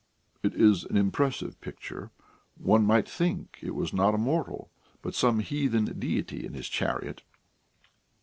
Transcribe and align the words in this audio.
it 0.41 0.55
is 0.55 0.83
an 0.85 0.97
impressive 0.97 1.61
picture; 1.61 2.09
one 2.57 2.83
might 2.83 3.07
think 3.07 3.59
it 3.61 3.75
was 3.75 3.93
not 3.93 4.15
a 4.15 4.17
mortal, 4.17 4.71
but 5.03 5.13
some 5.13 5.41
heathen 5.41 5.85
deity 5.99 6.43
in 6.43 6.55
his 6.55 6.67
chariot. 6.67 7.21